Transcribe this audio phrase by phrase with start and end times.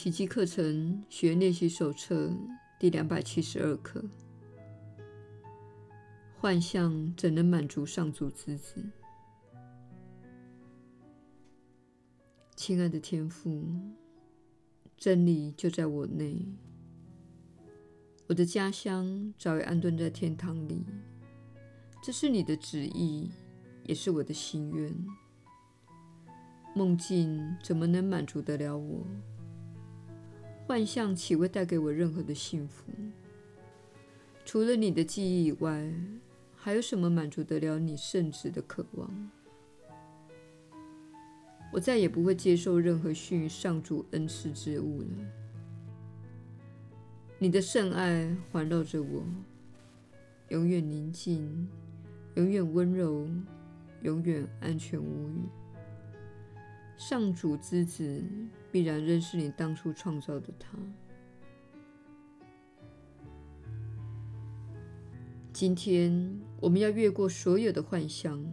[0.00, 2.30] 奇迹课程学练习手册
[2.78, 4.00] 第两百七十二课：
[6.36, 8.80] 幻象怎能满足上主之子？
[12.54, 13.60] 亲爱的天父，
[14.96, 16.46] 真理就在我内。
[18.28, 20.86] 我的家乡早已安顿在天堂里，
[22.00, 23.32] 这是你的旨意，
[23.82, 24.94] 也是我的心愿。
[26.76, 29.04] 梦境怎么能满足得了我？
[30.68, 32.92] 幻象岂会带给我任何的幸福？
[34.44, 35.90] 除了你的记忆以外，
[36.54, 39.30] 还有什么满足得了你圣子的渴望？
[41.72, 45.08] 我再也不会接受任何逊于上主恩赐之物了。
[47.38, 49.24] 你的圣爱环绕着我，
[50.50, 51.66] 永远宁静，
[52.34, 53.26] 永远温柔，
[54.02, 55.48] 永远安全无虞。
[56.98, 58.22] 上主之子
[58.72, 60.76] 必然认识你当初创造的他。
[65.52, 68.44] 今天我们要越过所有的幻象。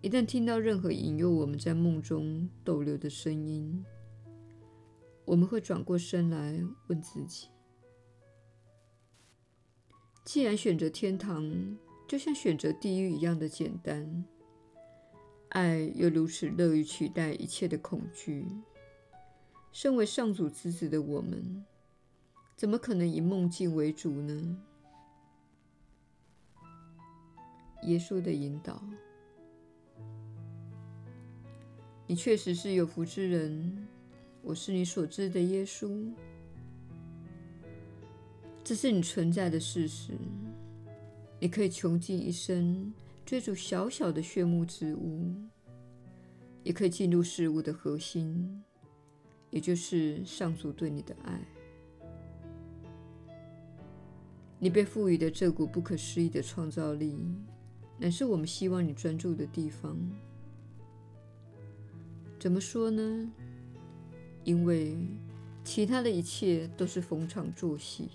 [0.00, 3.84] 一旦听到任何引诱我们在梦中逗留的声音，
[5.24, 7.48] 我们会转过身来问自己：
[10.24, 14.24] 既然选择天堂，就像选择地狱一样的简单。
[15.58, 18.46] 爱又如此乐于取代一切的恐惧。
[19.72, 21.64] 身为上主之子的我们，
[22.56, 24.56] 怎么可能以梦境为主呢？
[27.82, 28.80] 耶稣的引导，
[32.06, 33.88] 你确实是有福之人。
[34.42, 36.08] 我是你所知的耶稣，
[38.62, 40.12] 这是你存在的事实。
[41.40, 42.94] 你可以穷尽一生。
[43.28, 45.34] 追逐小小的炫目之物，
[46.62, 48.64] 也可以进入事物的核心，
[49.50, 51.38] 也就是上主对你的爱。
[54.58, 57.22] 你被赋予的这股不可思议的创造力，
[57.98, 59.94] 乃是我们希望你专注的地方。
[62.38, 63.30] 怎么说呢？
[64.42, 64.96] 因为
[65.62, 68.08] 其他的一切都是逢场作戏，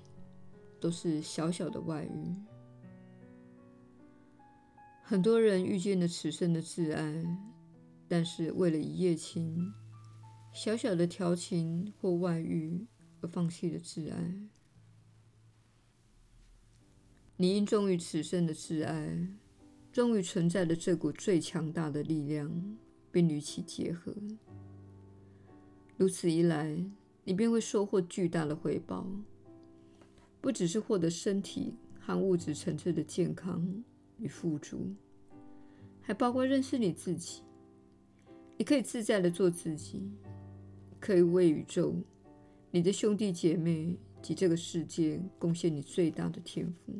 [0.80, 2.34] 都是小小的外遇。
[5.06, 7.38] 很多人遇见了此生的挚爱，
[8.08, 9.74] 但是为了一夜情、
[10.53, 12.88] 小小的调情或外遇
[13.19, 14.34] 而放弃了挚爱。
[17.36, 19.28] 你因忠于此生的挚爱，
[19.92, 22.78] 终于存在了这股最强大的力量，
[23.12, 24.16] 并与其结合。
[25.97, 26.81] 如此一来，
[27.25, 29.06] 你便会收获巨大的回报，
[30.40, 33.84] 不只是获得身体和物质层次的健康。
[34.23, 34.95] 与富足，
[36.01, 37.44] 还包括认识你自己。
[38.57, 40.09] 你可以自在地做自己，
[40.97, 41.94] 可以为宇宙、
[42.72, 46.94] 你的兄弟姐妹及这个世界贡献你最大的天赋，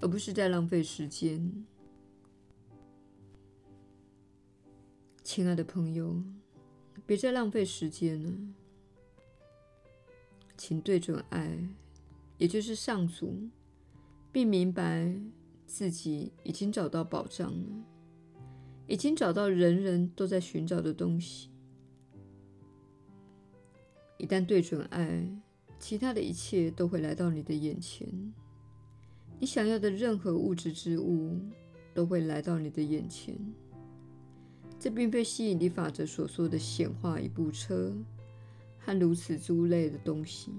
[0.00, 1.64] 而不是在浪费时间。
[5.22, 6.20] 亲爱的朋友，
[7.06, 8.32] 别再浪费时间了，
[10.56, 11.56] 请对准爱，
[12.38, 13.48] 也就是上主，
[14.32, 15.14] 并明白。
[15.70, 17.68] 自己已经找到宝藏了，
[18.88, 21.48] 已经找到人人都在寻找的东西。
[24.18, 25.24] 一旦对准爱，
[25.78, 28.08] 其他的一切都会来到你的眼前。
[29.38, 31.38] 你想要的任何物质之物
[31.94, 33.38] 都会来到你的眼前。
[34.76, 37.94] 这并非吸引力法则所说的显化一部车
[38.76, 40.50] 和如此诸类的东西。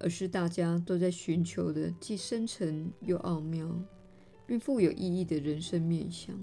[0.00, 3.70] 而是大家都在寻求的既深沉又奥妙，
[4.46, 6.34] 并富有意义的人生面向。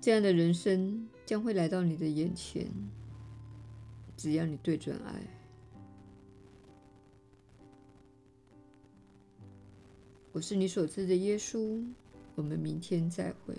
[0.00, 2.66] 这样的人生将会来到你的眼前，
[4.16, 5.22] 只要你对准爱。
[10.32, 11.84] 我是你所知的耶稣，
[12.34, 13.54] 我们明天再会。